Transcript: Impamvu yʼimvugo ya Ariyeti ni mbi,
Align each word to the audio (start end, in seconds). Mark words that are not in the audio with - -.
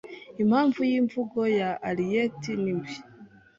Impamvu 0.41 0.79
yʼimvugo 0.91 1.41
ya 1.59 1.69
Ariyeti 1.89 2.51
ni 2.63 2.71
mbi, 2.77 2.95